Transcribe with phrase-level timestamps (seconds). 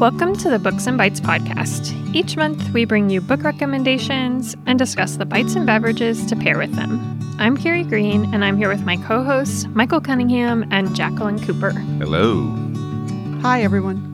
[0.00, 1.94] Welcome to the Books and Bites podcast.
[2.14, 6.56] Each month, we bring you book recommendations and discuss the bites and beverages to pair
[6.56, 7.20] with them.
[7.38, 11.72] I'm Carrie Green, and I'm here with my co hosts, Michael Cunningham and Jacqueline Cooper.
[11.98, 12.46] Hello.
[13.42, 14.06] Hi, everyone.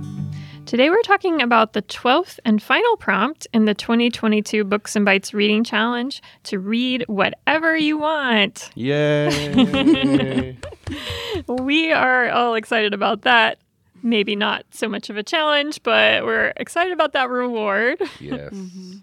[0.66, 5.32] Today, we're talking about the 12th and final prompt in the 2022 Books and Bites
[5.32, 8.73] Reading Challenge to read whatever you want.
[8.75, 10.57] Yay.
[11.48, 13.59] We are all excited about that.
[14.06, 18.01] Maybe not so much of a challenge, but we're excited about that reward.
[18.20, 18.52] yes.
[18.52, 18.98] Mm-hmm.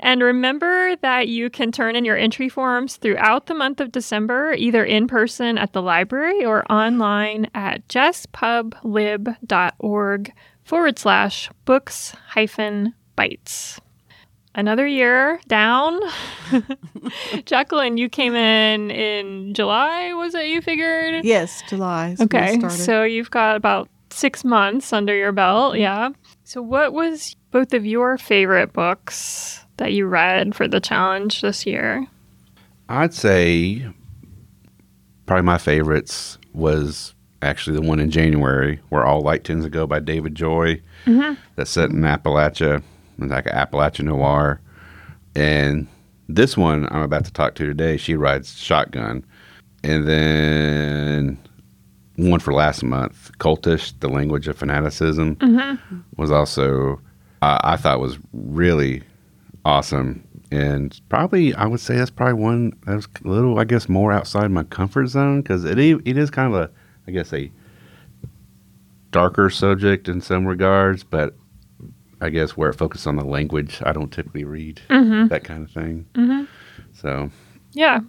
[0.00, 4.54] And remember that you can turn in your entry forms throughout the month of December,
[4.54, 10.32] either in person at the library or online at jesspublib.org
[10.64, 13.80] forward slash books hyphen bites.
[14.52, 16.00] Another year down.
[17.44, 21.24] Jacqueline, you came in in July, was it you figured?
[21.24, 22.08] Yes, July.
[22.10, 25.82] is when I Okay, so you've got about six months under your belt, mm-hmm.
[25.82, 26.10] yeah.
[26.44, 31.66] So, what was both of your favorite books that you read for the challenge this
[31.66, 32.06] year?
[32.88, 33.86] I'd say
[35.26, 39.86] probably my favorites was actually the one in January where All Light Tends to Go
[39.86, 40.80] by David Joy.
[41.04, 41.34] Mm-hmm.
[41.56, 42.82] That's set in Appalachia,
[43.18, 44.60] it's like an Appalachian noir.
[45.34, 45.86] And
[46.28, 49.24] this one I'm about to talk to today, she rides shotgun.
[49.84, 51.38] And then
[52.18, 55.36] one for last month, Cultish, The Language of Fanaticism,
[56.16, 57.00] was also,
[57.42, 59.02] uh, I thought was really
[59.64, 60.24] awesome.
[60.50, 64.12] And probably, I would say that's probably one that was a little, I guess, more
[64.12, 66.70] outside my comfort zone because it, it is kind of a,
[67.06, 67.50] I guess, a
[69.12, 71.36] darker subject in some regards, but
[72.20, 74.80] I guess where it focuses on the language, I don't typically read
[75.28, 76.06] that kind of thing.
[76.14, 76.44] Mm-hmm.
[76.94, 77.30] So,
[77.72, 78.00] Yeah,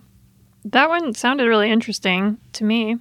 [0.65, 2.97] that one sounded really interesting to me.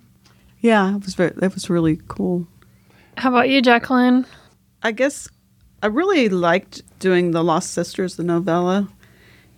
[0.60, 2.46] Yeah, it was very, that was really cool.
[3.16, 4.26] How about you, Jacqueline?
[4.82, 5.28] I guess
[5.82, 8.88] I really liked doing the Lost Sisters, the novella,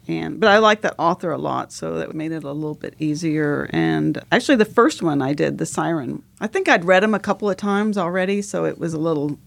[0.08, 2.94] and but I like that author a lot, so that made it a little bit
[2.98, 3.68] easier.
[3.72, 7.18] And actually, the first one I did, the Siren, I think I'd read them a
[7.18, 9.38] couple of times already, so it was a little.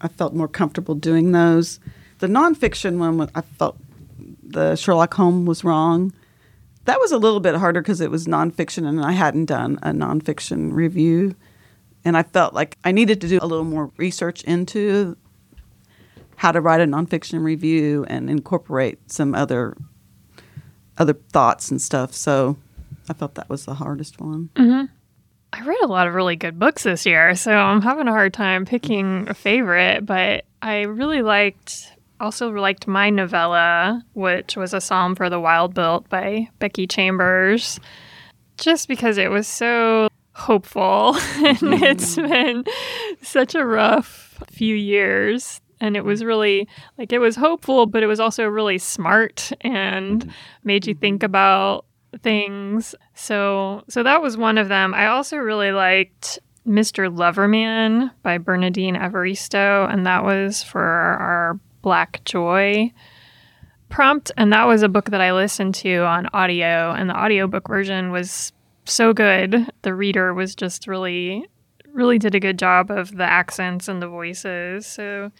[0.00, 1.80] I felt more comfortable doing those.
[2.18, 3.78] The nonfiction one, I felt
[4.42, 6.12] the Sherlock Holmes was wrong.
[6.84, 9.90] That was a little bit harder because it was nonfiction, and I hadn't done a
[9.90, 11.36] nonfiction review
[12.04, 15.16] and I felt like I needed to do a little more research into
[16.36, 19.76] how to write a nonfiction review and incorporate some other
[20.98, 22.12] other thoughts and stuff.
[22.12, 22.56] So
[23.08, 24.50] I felt that was the hardest one.
[24.54, 24.86] Mm-hmm.
[25.54, 28.32] I read a lot of really good books this year, so I'm having a hard
[28.32, 31.91] time picking a favorite, but I really liked
[32.22, 37.80] also liked my novella, which was a Psalm for the Wild Built by Becky Chambers,
[38.56, 41.16] just because it was so hopeful.
[41.44, 41.82] And mm-hmm.
[41.82, 42.64] it's been
[43.20, 48.06] such a rough few years and it was really like it was hopeful but it
[48.06, 50.30] was also really smart and mm-hmm.
[50.64, 51.84] made you think about
[52.22, 52.94] things.
[53.14, 54.94] So so that was one of them.
[54.94, 62.24] I also really liked mr loverman by bernardine evaristo and that was for our black
[62.24, 62.92] joy
[63.88, 67.68] prompt and that was a book that i listened to on audio and the audiobook
[67.68, 68.52] version was
[68.84, 71.46] so good the reader was just really
[71.92, 75.30] really did a good job of the accents and the voices so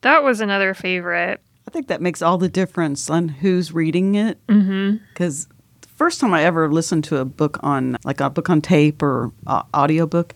[0.00, 4.38] that was another favorite I think that makes all the difference on who's reading it.
[4.46, 5.04] mm-hmm.
[5.12, 5.48] Because
[5.82, 9.02] the first time I ever listened to a book on, like a book on tape
[9.02, 10.32] or uh, audiobook,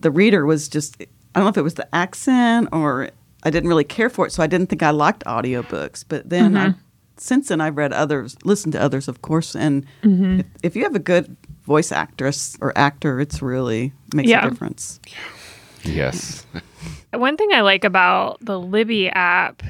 [0.00, 3.10] the reader was just, I don't know if it was the accent or
[3.42, 4.32] I didn't really care for it.
[4.32, 6.04] So I didn't think I liked audiobooks.
[6.06, 6.80] But then I, mm-hmm.
[7.16, 9.54] since then, I've read others, listened to others, of course.
[9.56, 10.40] And mm-hmm.
[10.40, 14.46] if, if you have a good voice actress or actor, it's really makes Yeah.
[14.46, 15.00] a difference.
[15.84, 16.46] yes.
[17.12, 19.62] One thing I like about the Libby app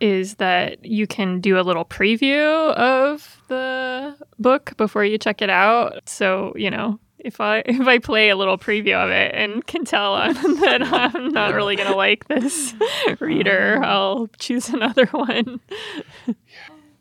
[0.00, 5.48] is that you can do a little preview of the book before you check it
[5.48, 6.08] out.
[6.08, 9.84] So, you know, if I if I play a little preview of it and can
[9.84, 12.74] tell I'm, that I'm not really going to like this
[13.20, 15.60] reader, I'll choose another one.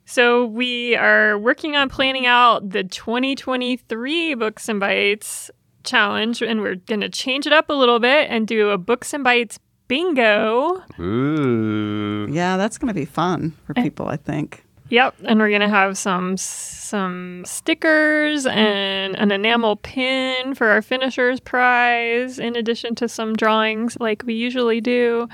[0.06, 5.50] So we are working on planning out the 2023 Books and Bites
[5.84, 9.14] challenge and we're going to change it up a little bit and do a Books
[9.14, 9.58] and Bites
[9.88, 10.84] bingo.
[11.00, 12.28] Ooh.
[12.30, 14.66] Yeah, that's going to be fun for people, I think.
[14.92, 18.58] Yep, and we're gonna have some some stickers mm-hmm.
[18.58, 24.34] and an enamel pin for our finishers prize, in addition to some drawings like we
[24.34, 25.30] usually do.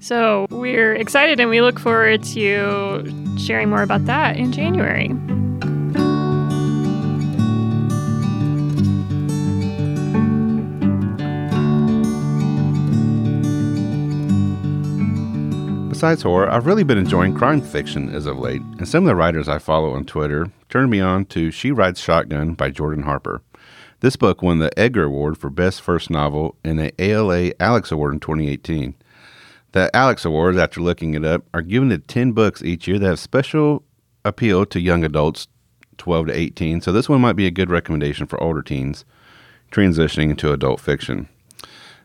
[0.00, 5.10] So we're excited and we look forward to sharing more about that in January.
[16.02, 19.14] Besides horror, I've really been enjoying crime fiction as of late, and some of the
[19.14, 23.40] writers I follow on Twitter turned me on to She Rides Shotgun by Jordan Harper.
[24.00, 28.14] This book won the Edgar Award for Best First Novel and the ALA Alex Award
[28.14, 28.96] in 2018.
[29.70, 33.06] The Alex Awards, after looking it up, are given to 10 books each year that
[33.06, 33.84] have special
[34.24, 35.46] appeal to young adults
[35.98, 39.04] 12 to 18, so this one might be a good recommendation for older teens
[39.70, 41.28] transitioning into adult fiction.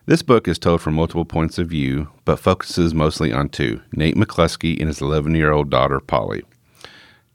[0.08, 4.16] This book is told from multiple points of view, but focuses mostly on two Nate
[4.16, 6.44] McCluskey and his 11 year old daughter, Polly.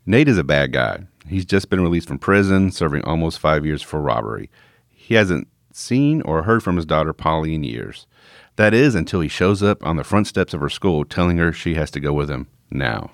[0.08, 1.04] Nate is a bad guy.
[1.28, 4.50] He's just been released from prison, serving almost five years for robbery.
[4.90, 8.08] He hasn't seen or heard from his daughter, Polly, in years.
[8.56, 11.54] That is until he shows up on the front steps of her school telling her
[11.54, 13.12] she has to go with him now.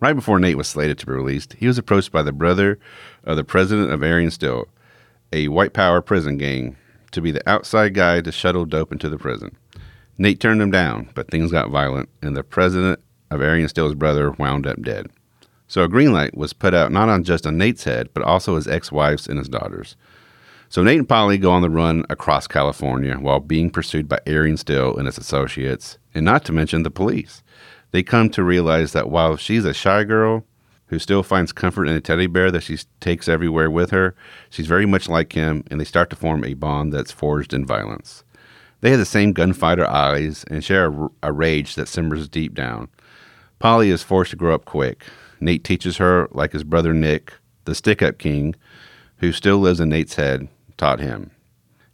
[0.00, 2.80] Right before Nate was slated to be released, he was approached by the brother
[3.22, 4.66] of the president of Aryan Steel,
[5.32, 6.76] a white power prison gang
[7.12, 9.56] to be the outside guy to shuttle dope into the prison.
[10.18, 13.00] Nate turned him down, but things got violent, and the president
[13.30, 15.08] of Aryan Steel's brother wound up dead.
[15.68, 18.56] So a green light was put out not on just on Nate's head, but also
[18.56, 19.96] his ex-wife's and his daughter's.
[20.68, 24.56] So Nate and Polly go on the run across California while being pursued by Aryan
[24.56, 27.42] Steel and his associates, and not to mention the police.
[27.90, 30.44] They come to realize that while she's a shy girl,
[30.92, 34.14] who still finds comfort in a teddy bear that she takes everywhere with her.
[34.50, 37.64] She's very much like him, and they start to form a bond that's forged in
[37.64, 38.24] violence.
[38.82, 42.90] They have the same gunfighter eyes and share a, a rage that simmers deep down.
[43.58, 45.06] Polly is forced to grow up quick.
[45.40, 47.32] Nate teaches her, like his brother Nick,
[47.64, 48.54] the stick up king,
[49.16, 50.46] who still lives in Nate's head,
[50.76, 51.30] taught him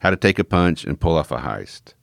[0.00, 1.94] how to take a punch and pull off a heist.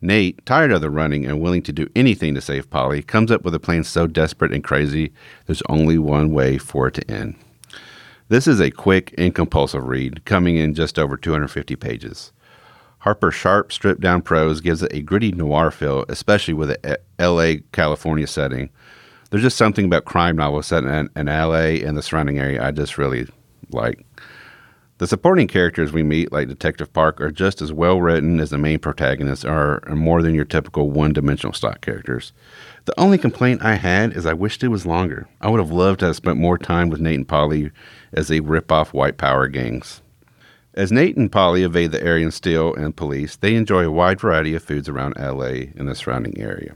[0.00, 3.42] Nate, tired of the running and willing to do anything to save Polly, comes up
[3.42, 5.12] with a plan so desperate and crazy,
[5.46, 7.36] there's only one way for it to end.
[8.28, 12.32] This is a quick and compulsive read, coming in just over 250 pages.
[12.98, 17.62] Harper's sharp, stripped down prose gives it a gritty noir feel, especially with the LA,
[17.72, 18.68] California setting.
[19.30, 22.72] There's just something about crime novels set in, in LA and the surrounding area I
[22.72, 23.28] just really
[23.70, 24.04] like.
[24.98, 28.56] The supporting characters we meet, like Detective Park, are just as well written as the
[28.56, 32.32] main protagonists are, are more than your typical one dimensional stock characters.
[32.86, 35.28] The only complaint I had is I wished it was longer.
[35.42, 37.72] I would have loved to have spent more time with Nate and Polly
[38.14, 40.00] as they rip off white power gangs.
[40.72, 44.54] As Nate and Polly evade the Aryan Steel and police, they enjoy a wide variety
[44.54, 46.74] of foods around LA and the surrounding area.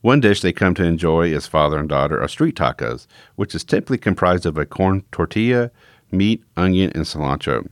[0.00, 3.64] One dish they come to enjoy as father and daughter are street tacos, which is
[3.64, 5.72] typically comprised of a corn tortilla,
[6.12, 7.66] meat, onion, and cilantro.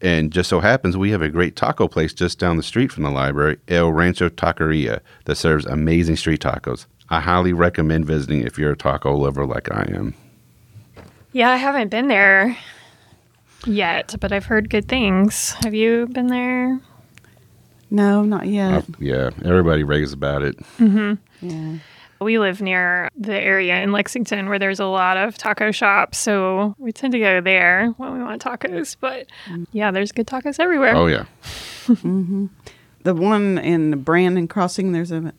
[0.00, 3.04] And just so happens we have a great taco place just down the street from
[3.04, 6.86] the library, El Rancho Taqueria, that serves amazing street tacos.
[7.08, 10.14] I highly recommend visiting if you're a taco lover like I am.
[11.32, 12.56] Yeah, I haven't been there
[13.64, 15.52] yet, but I've heard good things.
[15.62, 16.80] Have you been there?
[17.90, 18.74] No, not yet.
[18.74, 20.56] I've- yeah, everybody raves about it.
[20.78, 21.14] Mm-hmm.
[21.48, 21.78] yeah.
[22.22, 26.74] We live near the area in Lexington where there's a lot of taco shops, so
[26.78, 28.96] we tend to go there when we want tacos.
[29.00, 29.66] But mm.
[29.72, 30.94] yeah, there's good tacos everywhere.
[30.96, 31.24] Oh, yeah.
[31.82, 32.46] Mm-hmm.
[33.02, 35.32] The one in Brannon Crossing, there's a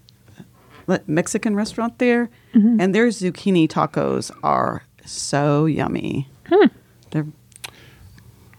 [1.08, 2.82] Mexican restaurant there, mm-hmm.
[2.82, 6.28] and their zucchini tacos are so yummy.
[6.48, 6.68] Hmm.
[7.12, 7.28] They're,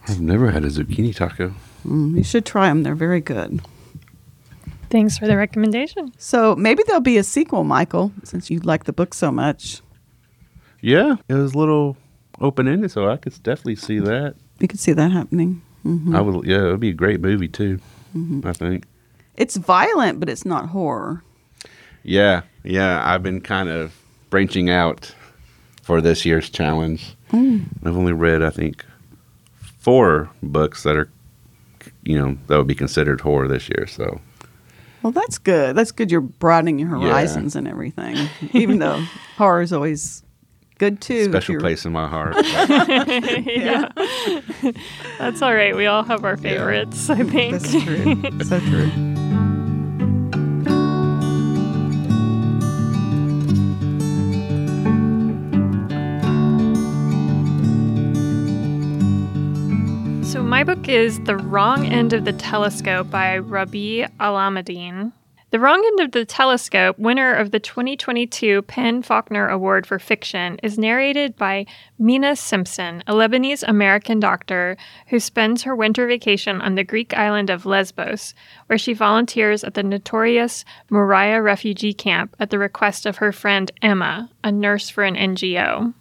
[0.09, 1.55] I've never had a zucchini taco.
[1.87, 2.83] mm, you should try them.
[2.83, 3.61] They're very good.
[4.95, 6.13] Thanks for the recommendation.
[6.19, 9.81] So maybe there'll be a sequel, Michael, since you like the book so much.
[10.81, 11.97] Yeah, it was a little
[12.41, 14.37] open ended, so I could definitely see that.
[14.61, 15.63] You could see that happening.
[15.85, 16.15] Mm-hmm.
[16.15, 17.81] I would, yeah, it would be a great movie too.
[18.17, 18.47] Mm-hmm.
[18.47, 18.85] I think.
[19.37, 21.25] It's violent, but it's not horror.
[22.05, 23.03] Yeah, yeah.
[23.05, 25.13] I've been kind of branching out
[25.83, 27.17] for this year's challenge.
[27.31, 27.65] Hmm.
[27.85, 28.85] I've only read, I think,
[29.57, 31.11] four books that are,
[32.05, 33.89] you know, that would be considered horror this year.
[33.89, 34.21] So
[35.05, 35.77] Well, that's good.
[35.77, 36.11] That's good.
[36.11, 37.09] You're broadening your Yeah.
[37.09, 38.17] horizons and everything.
[38.55, 39.05] Even though
[39.37, 40.23] horror is always
[40.79, 41.25] good too.
[41.27, 42.35] special place in my heart.
[43.47, 43.91] yeah.
[45.19, 45.77] That's all right.
[45.77, 47.61] We all have our favorites, I think.
[47.61, 48.23] That's true.
[48.45, 49.14] so true.
[60.55, 65.11] My book is The Wrong End of the Telescope by Rabih Alameddine.
[65.51, 70.61] The Wrong End of the Telescope, winner of the 2022 PEN Faulkner Award for Fiction,
[70.63, 71.67] is narrated by
[71.99, 74.77] Mina Simpson, a Lebanese American doctor
[75.09, 78.33] who spends her winter vacation on the Greek island of Lesbos,
[78.69, 83.73] where she volunteers at the notorious Moria refugee camp at the request of her friend
[83.83, 85.95] Emma, a nurse for an NGO.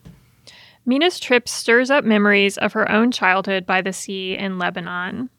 [0.86, 5.30] Mina's trip stirs up memories of her own childhood by the sea in Lebanon.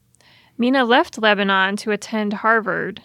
[0.57, 3.01] Mina left Lebanon to attend Harvard.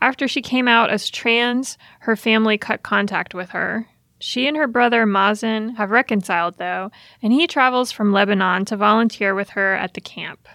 [0.00, 3.88] After she came out as trans, her family cut contact with her.
[4.18, 6.90] She and her brother Mazen have reconciled, though,
[7.22, 10.48] and he travels from Lebanon to volunteer with her at the camp.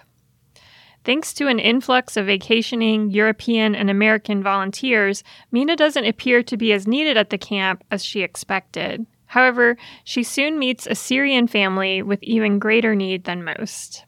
[1.04, 6.72] Thanks to an influx of vacationing European and American volunteers, Mina doesn't appear to be
[6.72, 9.06] as needed at the camp as she expected.
[9.30, 14.04] However, she soon meets a Syrian family with even greater need than most.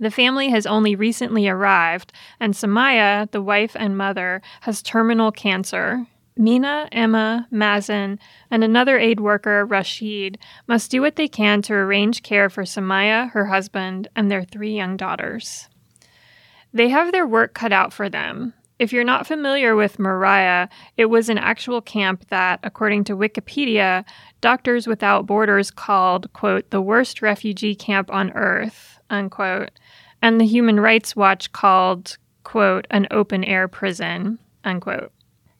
[0.00, 6.06] The family has only recently arrived, and Samaya, the wife and mother, has terminal cancer.
[6.34, 8.18] Mina, Emma, Mazen,
[8.50, 13.30] and another aid worker, Rashid, must do what they can to arrange care for Samaya,
[13.32, 15.68] her husband, and their three young daughters.
[16.72, 18.54] They have their work cut out for them.
[18.78, 20.68] If you're not familiar with Moria,
[20.98, 24.04] it was an actual camp that, according to Wikipedia,
[24.42, 29.70] Doctors Without Borders called, quote, the worst refugee camp on earth, unquote,
[30.20, 35.10] and the Human Rights Watch called, quote, an open air prison, unquote.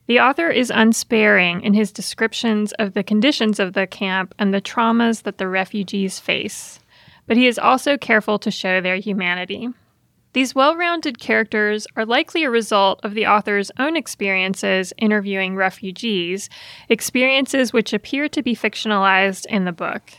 [0.09, 4.61] The author is unsparing in his descriptions of the conditions of the camp and the
[4.61, 6.81] traumas that the refugees face,
[7.27, 9.71] but he is also careful to show their humanity.
[10.37, 16.51] These well rounded characters are likely a result of the author's own experiences interviewing refugees,
[16.91, 20.13] experiences which appear to be fictionalized in the book.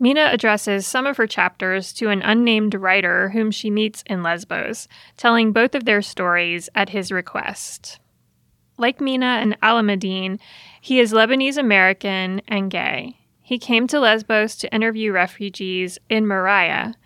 [0.00, 4.88] Mina addresses some of her chapters to an unnamed writer whom she meets in Lesbos,
[5.16, 8.00] telling both of their stories at his request.
[8.76, 10.40] Like Mina and Alameddine,
[10.80, 13.20] he is Lebanese American and gay.
[13.42, 16.96] He came to Lesbos to interview refugees in Moria,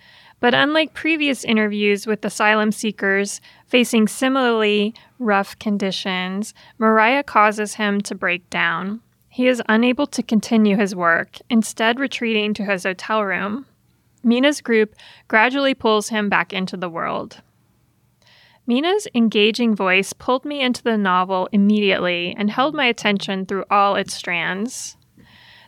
[0.40, 8.14] but unlike previous interviews with asylum seekers facing similarly rough conditions, Moria causes him to
[8.14, 9.00] break down.
[9.28, 13.66] He is unable to continue his work, instead, retreating to his hotel room.
[14.24, 14.94] Mina's group
[15.28, 17.42] gradually pulls him back into the world.
[18.66, 23.96] Mina's engaging voice pulled me into the novel immediately and held my attention through all
[23.96, 24.96] its strands.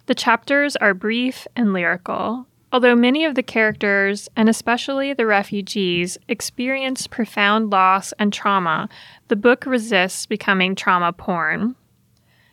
[0.06, 6.16] The chapters are brief and lyrical, Although many of the characters, and especially the refugees,
[6.26, 8.88] experience profound loss and trauma,
[9.28, 11.76] the book resists becoming trauma porn.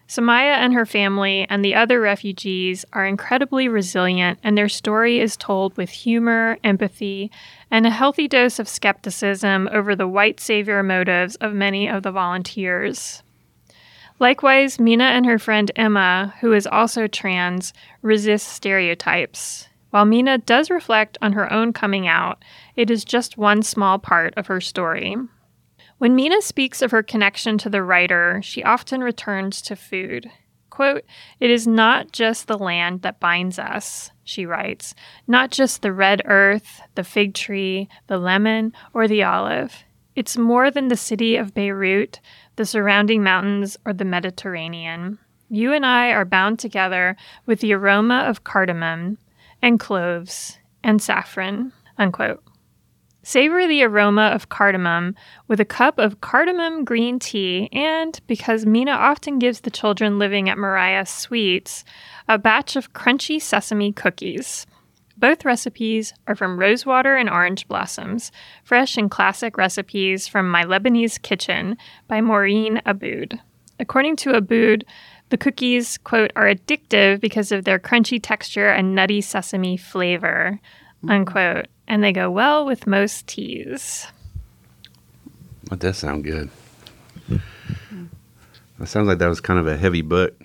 [0.10, 5.38] Samaya and her family and the other refugees are incredibly resilient, and their story is
[5.38, 7.32] told with humor, empathy,
[7.72, 12.12] and a healthy dose of skepticism over the white savior motives of many of the
[12.12, 13.24] volunteers.
[14.20, 17.72] Likewise, Mina and her friend Emma, who is also trans,
[18.02, 19.69] resist stereotypes.
[19.92, 22.44] While Mina does reflect on her own coming out,
[22.76, 25.16] it is just one small part of her story.
[25.98, 30.32] When Mina speaks of her connection to the writer, she often returns to food.
[30.70, 31.04] Quote,
[31.40, 34.96] It is not just the land that binds us, she writes,
[35.28, 39.84] not just the red earth, the fig tree, the lemon, or the olive.
[40.16, 42.20] It's more than the city of Beirut,
[42.56, 45.18] the surrounding mountains, or the Mediterranean.
[45.50, 49.18] You and I are bound together with the aroma of cardamom,
[49.62, 51.74] and cloves and saffron.
[51.98, 52.44] Unquote.
[53.22, 55.14] Savor the aroma of cardamom
[55.48, 60.50] with a cup of cardamom green tea, and because Mina often gives the children living
[60.50, 61.84] at Moria sweets,
[62.28, 64.66] a batch of crunchy sesame cookies.
[65.18, 68.32] Both recipes are from rosewater and orange blossoms,
[68.64, 71.76] fresh and classic recipes from My Lebanese Kitchen
[72.08, 73.38] by Maureen Abood.
[73.82, 74.84] According to Abood,
[75.30, 80.60] the cookies, quote, are addictive because of their crunchy texture and nutty sesame flavor,
[81.04, 81.12] mm.
[81.12, 81.68] unquote.
[81.88, 84.08] And they go well with most teas.
[85.70, 86.50] That does sound good.
[88.80, 90.40] That sounds like that was kind of a heavy book.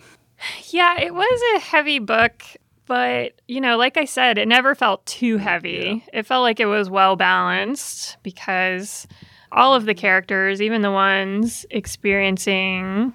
[0.70, 2.42] Yeah, it was a heavy book,
[2.86, 6.02] but you know, like I said, it never felt too heavy.
[6.12, 6.20] Yeah.
[6.20, 9.06] It felt like it was well balanced because
[9.52, 13.12] all of the characters, even the ones experiencing,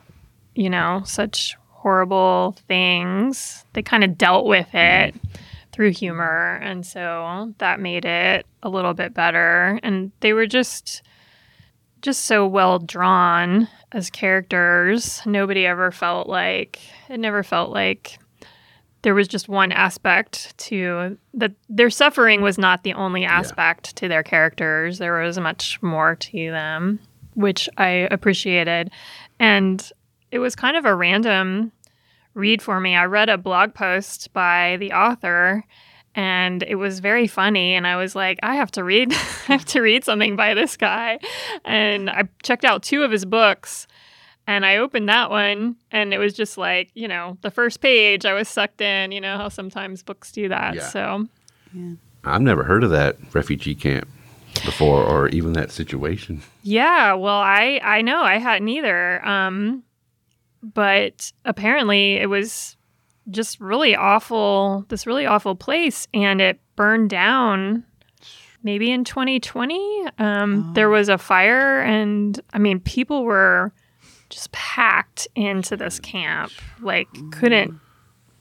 [0.55, 3.63] you know, such horrible things.
[3.71, 5.09] They kind of dealt with mm-hmm.
[5.09, 5.15] it
[5.71, 6.59] through humor.
[6.62, 9.79] And so that made it a little bit better.
[9.81, 11.01] And they were just
[12.01, 15.21] just so well drawn as characters.
[15.25, 18.19] Nobody ever felt like it never felt like
[19.01, 24.00] there was just one aspect to that their suffering was not the only aspect yeah.
[24.00, 24.98] to their characters.
[24.98, 27.00] There was much more to them,
[27.36, 28.91] which I appreciated.
[29.39, 29.89] And
[30.31, 31.71] it was kind of a random
[32.33, 32.95] read for me.
[32.95, 35.63] I read a blog post by the author
[36.15, 39.65] and it was very funny and I was like, I have to read I have
[39.65, 41.19] to read something by this guy.
[41.65, 43.88] And I checked out two of his books
[44.48, 48.25] and I opened that one and it was just like, you know, the first page
[48.25, 50.75] I was sucked in, you know how sometimes books do that.
[50.75, 50.88] Yeah.
[50.89, 51.27] So
[51.74, 51.93] yeah.
[52.24, 54.07] I've never heard of that refugee camp.
[54.65, 56.41] before, or even that situation.
[56.63, 59.25] Yeah, well, I I know I hadn't either.
[59.25, 59.83] Um,
[60.62, 62.78] but apparently it was
[63.30, 64.86] just really awful.
[64.89, 67.84] This really awful place, and it burned down.
[68.62, 73.72] Maybe in 2020, um, there was a fire, and I mean, people were
[74.30, 76.51] just packed into this camp,
[76.82, 77.80] like couldn't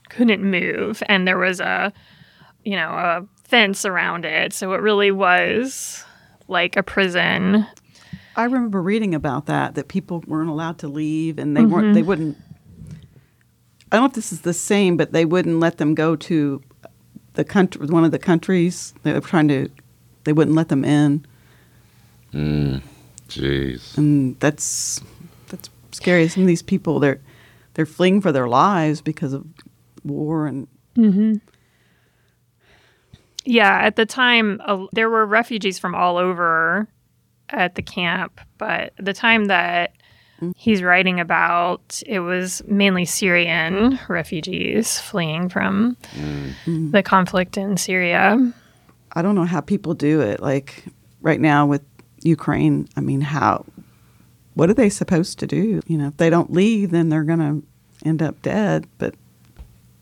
[0.09, 1.93] couldn't move, and there was a
[2.63, 6.03] you know a fence around it, so it really was
[6.47, 7.65] like a prison.
[8.39, 12.01] I remember reading about that that people weren't allowed to leave and they weren't they
[12.01, 12.37] wouldn't
[13.91, 16.61] I don't know if this is the same, but they wouldn't let them go to
[17.33, 18.93] the country one of the countries.
[19.03, 19.67] They were trying to
[20.23, 21.25] they wouldn't let them in.
[22.33, 22.81] Mm.
[23.27, 23.97] Jeez.
[23.97, 25.01] And that's
[25.49, 26.29] that's scary.
[26.29, 27.19] Some of these people they're
[27.73, 29.45] they're fleeing for their lives because of
[30.05, 31.35] war and Mm-hmm.
[33.45, 36.87] Yeah, at the time, uh, there were refugees from all over
[37.51, 39.93] at the camp, but the time that
[40.37, 40.51] mm-hmm.
[40.55, 44.13] he's writing about, it was mainly Syrian mm-hmm.
[44.13, 46.91] refugees fleeing from mm-hmm.
[46.91, 48.53] the conflict in Syria.
[49.13, 50.39] I don't know how people do it.
[50.39, 50.85] Like
[51.21, 51.83] right now with
[52.21, 53.65] Ukraine, I mean, how,
[54.53, 55.81] what are they supposed to do?
[55.87, 58.87] You know, if they don't leave, then they're going to end up dead.
[58.97, 59.15] But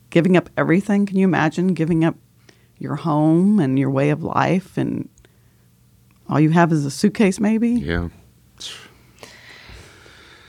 [0.10, 2.16] giving up everything, can you imagine giving up
[2.80, 5.10] your home and your way of life and
[6.30, 7.70] all you have is a suitcase, maybe?
[7.70, 8.10] Yeah.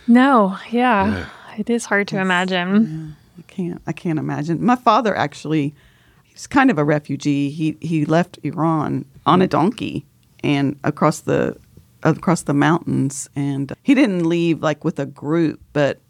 [0.07, 3.15] No, yeah, it is hard to imagine.
[3.39, 3.83] I can't.
[3.87, 4.65] I can't imagine.
[4.65, 5.75] My father actually,
[6.25, 7.51] he's kind of a refugee.
[7.51, 10.07] He he left Iran on a donkey
[10.43, 11.57] and across the
[12.03, 16.01] across the mountains, and he didn't leave like with a group, but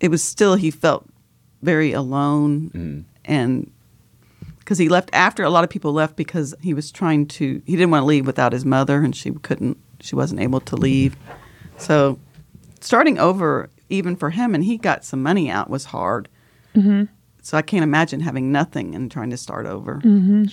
[0.00, 1.06] it was still he felt
[1.62, 3.04] very alone mm.
[3.24, 3.72] and
[4.66, 7.76] because he left after a lot of people left because he was trying to he
[7.76, 10.82] didn't want to leave without his mother and she couldn't she wasn't able to mm-hmm.
[10.82, 11.16] leave
[11.78, 12.18] so
[12.80, 16.28] starting over even for him and he got some money out was hard
[16.74, 17.04] mm-hmm.
[17.42, 20.44] so i can't imagine having nothing and trying to start over mm-hmm.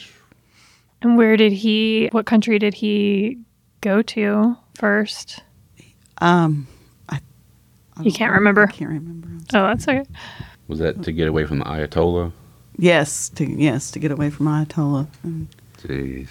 [1.01, 3.37] And where did he, what country did he
[3.81, 5.41] go to first?
[6.19, 6.65] um
[7.09, 7.19] I,
[7.97, 8.37] I You can't know.
[8.37, 8.63] remember?
[8.63, 10.05] i can't remember Oh, that's okay.
[10.69, 12.31] Was that to get away from the Ayatollah?
[12.77, 15.47] Yes to yes to get away from ayatollah and
[15.81, 16.29] Jeez.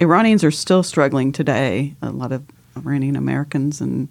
[0.00, 1.94] Iranians are still struggling today.
[2.02, 2.42] A lot of
[2.76, 4.08] Iranian Americans, and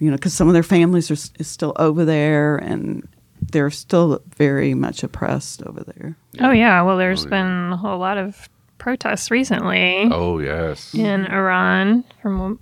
[0.00, 3.06] you know, because some of their families are is still over there, and
[3.52, 6.16] they're still very much oppressed over there.
[6.40, 6.82] Oh, yeah.
[6.82, 7.30] Well, there's Oh, yeah.
[7.42, 10.08] been a whole lot of protests recently.
[10.10, 10.92] Oh yes.
[10.94, 12.58] in Iran from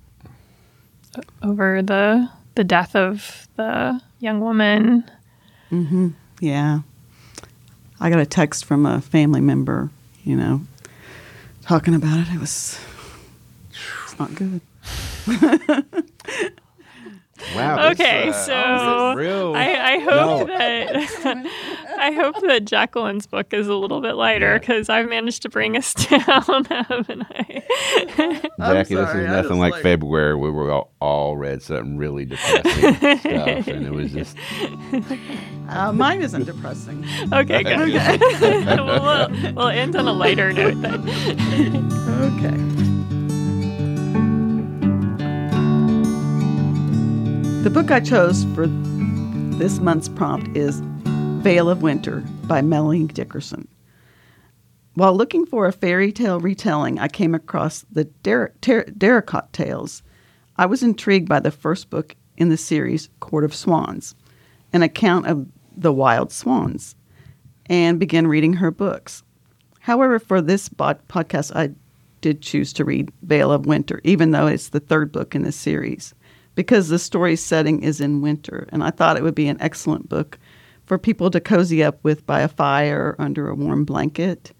[1.41, 5.09] over the the death of the young woman.
[5.71, 6.09] Mm-hmm.
[6.39, 6.79] Yeah,
[8.01, 9.91] I got a text from a family member,
[10.23, 10.61] you know,
[11.61, 12.33] talking about it.
[12.33, 12.79] It was
[14.05, 14.61] it's not good.
[17.55, 17.89] Wow.
[17.89, 19.53] this, Okay, uh, so.
[19.55, 20.57] I, I hope No.
[20.57, 21.47] that
[21.99, 24.57] I hope that Jacqueline's book is a little bit lighter Yeah.
[24.57, 27.61] because I've managed to bring us down, haven't I?
[28.57, 32.95] Jackie, this is nothing like, like- February where we all, all read something really depressing
[33.19, 34.35] stuff, and it was just
[35.69, 37.05] Uh, mine isn't depressing.
[37.33, 37.93] okay, good.
[38.79, 41.07] well, we'll, we'll end on a lighter note then.
[42.21, 42.90] Okay.
[47.61, 48.65] The book I chose for
[49.59, 50.81] this month's prompt is
[51.43, 53.67] Veil of Winter by Melanie Dickerson.
[54.95, 60.01] While looking for a fairy tale retelling, I came across the Der- Ter- Dericott Tales.
[60.57, 64.15] I was intrigued by the first book in the series, Court of Swans,
[64.73, 65.45] an account of
[65.77, 66.95] the wild swans,
[67.67, 69.21] and began reading her books.
[69.81, 71.75] However, for this bod- podcast, I
[72.21, 75.51] did choose to read Veil of Winter, even though it's the third book in the
[75.51, 76.15] series,
[76.55, 80.09] because the story setting is in winter, and I thought it would be an excellent
[80.09, 80.37] book
[80.85, 84.51] for people to cozy up with by a fire under a warm blanket.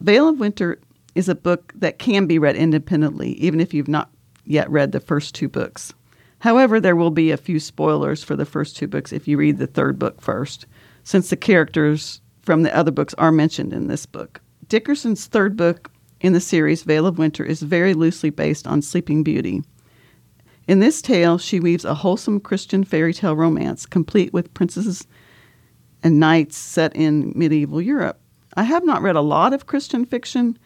[0.00, 0.78] Veil of Winter
[1.14, 4.10] is a book that can be read independently, even if you've not
[4.44, 5.92] yet read the first two books.
[6.38, 9.58] However, there will be a few spoilers for the first two books if you read
[9.58, 10.66] the third book first,
[11.04, 14.40] since the characters from the other books are mentioned in this book.
[14.68, 19.22] Dickerson's third book in the series, Veil of Winter, is very loosely based on Sleeping
[19.22, 19.62] Beauty.
[20.68, 25.06] In this tale, she weaves a wholesome Christian fairy tale romance, complete with princesses
[26.02, 28.20] and knights set in medieval Europe.
[28.56, 30.58] I have not read a lot of Christian fiction,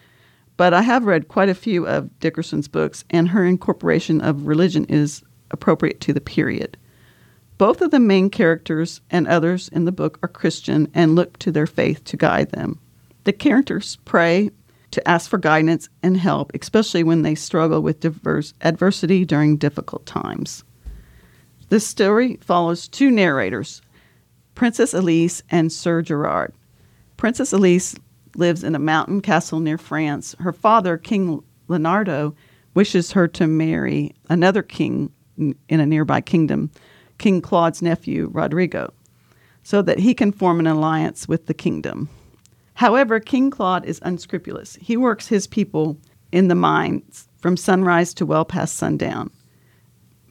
[0.56, 4.84] but I have read quite a few of Dickerson's books, and her incorporation of religion
[4.86, 6.76] is appropriate to the period.
[7.58, 11.52] Both of the main characters and others in the book are Christian and look to
[11.52, 12.78] their faith to guide them.
[13.24, 14.50] The characters pray
[14.90, 20.06] to ask for guidance and help, especially when they struggle with diverse adversity during difficult
[20.06, 20.64] times.
[21.68, 23.80] This story follows two narrators,
[24.54, 26.52] Princess Elise and Sir Gerard.
[27.16, 27.94] Princess Elise
[28.34, 30.34] lives in a mountain castle near France.
[30.40, 32.34] Her father, King Leonardo,
[32.74, 36.70] wishes her to marry another king in a nearby kingdom,
[37.18, 38.92] King Claude's nephew, Rodrigo,
[39.62, 42.08] so that he can form an alliance with the kingdom.
[42.80, 44.76] However, King Claude is unscrupulous.
[44.76, 45.98] He works his people
[46.32, 49.30] in the mines from sunrise to well past sundown.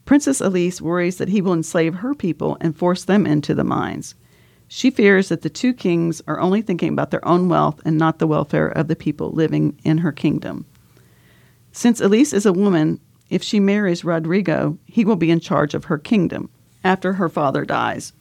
[0.05, 4.15] Princess Elise worries that he will enslave her people and force them into the mines.
[4.67, 8.17] She fears that the two kings are only thinking about their own wealth and not
[8.17, 10.65] the welfare of the people living in her kingdom.
[11.71, 15.83] Since Elise is a woman, if she marries Rodrigo, he will be in charge of
[15.83, 16.49] her kingdom
[16.83, 18.11] after her father dies.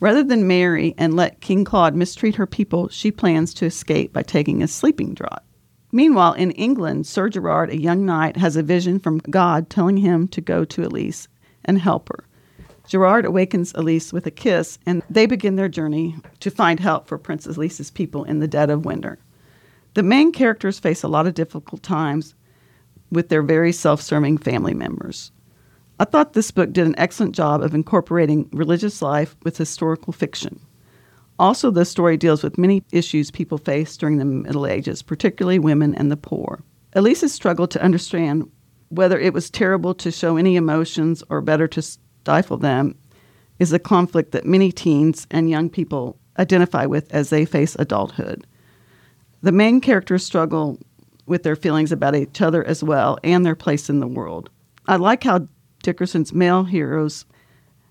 [0.00, 4.22] Rather than marry and let King Claude mistreat her people, she plans to escape by
[4.22, 5.44] taking a sleeping draught.
[5.92, 10.26] Meanwhile, in England, Sir Gerard, a young knight, has a vision from God telling him
[10.28, 11.28] to go to Elise
[11.64, 12.24] and help her.
[12.88, 17.16] Gerard awakens Elise with a kiss, and they begin their journey to find help for
[17.16, 19.18] Princess Elise's people in the dead of winter.
[19.94, 22.34] The main characters face a lot of difficult times
[23.10, 25.30] with their very self serving family members.
[26.00, 30.60] I thought this book did an excellent job of incorporating religious life with historical fiction.
[31.38, 35.94] Also, the story deals with many issues people face during the Middle Ages, particularly women
[35.94, 36.62] and the poor.
[36.94, 38.50] Elise struggled to understand
[38.88, 42.96] whether it was terrible to show any emotions or better to stifle them
[43.58, 48.46] is a conflict that many teens and young people identify with as they face adulthood.
[49.42, 50.78] The main characters struggle
[51.26, 54.50] with their feelings about each other as well and their place in the world.
[54.86, 55.48] I like how
[55.84, 57.26] Dickerson's male heroes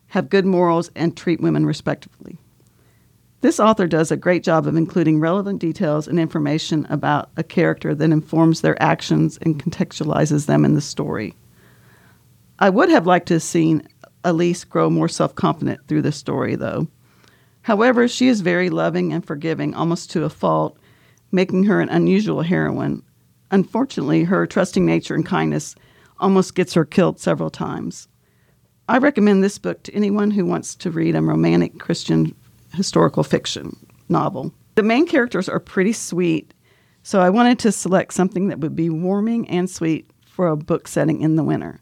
[0.07, 2.37] have good morals and treat women respectfully.
[3.41, 7.93] This author does a great job of including relevant details and information about a character
[7.93, 11.35] that informs their actions and contextualizes them in the story.
[12.57, 13.87] I would have liked to have seen
[14.23, 16.87] Elise grow more self confident through the story, though.
[17.63, 20.77] However, she is very loving and forgiving, almost to a fault,
[21.31, 23.03] making her an unusual heroine.
[23.51, 25.75] Unfortunately, her trusting nature and kindness
[26.19, 28.07] almost gets her killed several times.
[28.87, 32.35] I recommend this book to anyone who wants to read a romantic Christian
[32.73, 33.77] historical fiction
[34.09, 34.53] novel.
[34.75, 36.53] The main characters are pretty sweet,
[37.03, 40.87] so I wanted to select something that would be warming and sweet for a book
[40.87, 41.79] setting in the winter.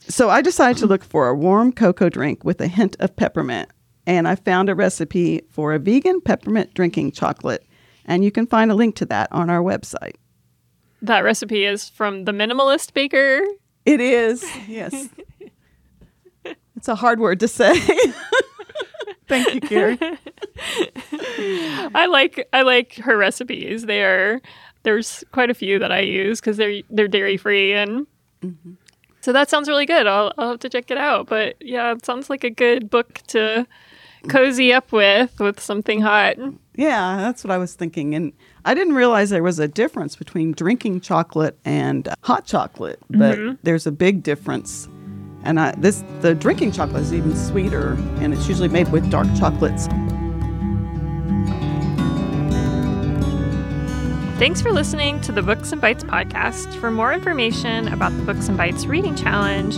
[0.00, 3.70] So I decided to look for a warm cocoa drink with a hint of peppermint,
[4.06, 7.66] and I found a recipe for a vegan peppermint drinking chocolate,
[8.04, 10.16] and you can find a link to that on our website.
[11.04, 13.42] That recipe is from the Minimalist Baker.
[13.84, 15.10] It is, yes.
[16.76, 17.74] it's a hard word to say.
[19.28, 19.98] Thank you, Carrie.
[21.94, 23.86] I like I like her recipes.
[23.86, 24.40] They are
[24.82, 28.06] there's quite a few that I use because they're they're dairy free and
[28.42, 28.72] mm-hmm.
[29.20, 30.06] So that sounds really good.
[30.06, 31.28] I'll, I'll have to check it out.
[31.28, 33.66] But yeah, it sounds like a good book to
[34.28, 36.36] cozy up with with something hot.
[36.76, 38.14] Yeah, that's what I was thinking.
[38.14, 38.32] And
[38.64, 43.56] I didn't realize there was a difference between drinking chocolate and hot chocolate, but mm-hmm.
[43.62, 44.88] there's a big difference.
[45.44, 49.28] And I, this the drinking chocolate is even sweeter, and it's usually made with dark
[49.38, 49.86] chocolates.
[54.38, 56.74] Thanks for listening to the Books and Bites podcast.
[56.80, 59.76] For more information about the Books and Bites Reading Challenge,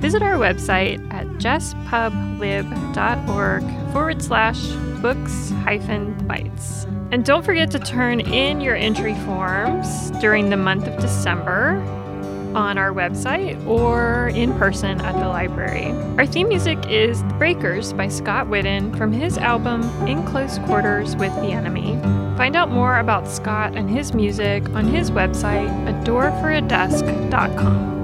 [0.00, 6.86] visit our website at jesspublib.org forward slash books hyphen bites.
[7.10, 11.76] And don't forget to turn in your entry forms during the month of December
[12.54, 15.90] on our website or in person at the library.
[16.18, 21.14] Our theme music is The Breakers by Scott Whitten from his album In Close Quarters
[21.16, 21.98] with the Enemy.
[22.36, 25.68] Find out more about Scott and his music on his website,
[26.04, 27.97] adoreforadesk.com.